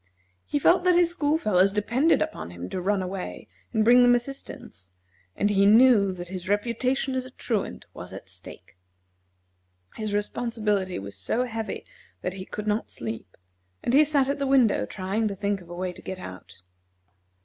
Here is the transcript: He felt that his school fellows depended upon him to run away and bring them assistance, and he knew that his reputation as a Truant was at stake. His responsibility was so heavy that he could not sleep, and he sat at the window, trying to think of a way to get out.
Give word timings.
He 0.47 0.57
felt 0.57 0.83
that 0.83 0.95
his 0.95 1.11
school 1.11 1.37
fellows 1.37 1.71
depended 1.71 2.23
upon 2.23 2.49
him 2.49 2.69
to 2.71 2.81
run 2.81 3.03
away 3.03 3.47
and 3.71 3.83
bring 3.85 4.01
them 4.01 4.15
assistance, 4.15 4.89
and 5.35 5.51
he 5.51 5.67
knew 5.67 6.11
that 6.11 6.29
his 6.29 6.49
reputation 6.49 7.13
as 7.13 7.23
a 7.23 7.29
Truant 7.29 7.85
was 7.93 8.11
at 8.11 8.27
stake. 8.27 8.79
His 9.97 10.11
responsibility 10.11 10.97
was 10.97 11.15
so 11.15 11.43
heavy 11.43 11.85
that 12.23 12.33
he 12.33 12.45
could 12.47 12.65
not 12.65 12.89
sleep, 12.89 13.37
and 13.83 13.93
he 13.93 14.03
sat 14.03 14.27
at 14.27 14.39
the 14.39 14.47
window, 14.47 14.87
trying 14.87 15.27
to 15.27 15.35
think 15.35 15.61
of 15.61 15.69
a 15.69 15.75
way 15.75 15.93
to 15.93 16.01
get 16.01 16.17
out. 16.17 16.63